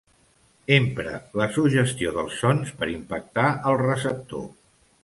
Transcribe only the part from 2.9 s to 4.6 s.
impactar el receptor.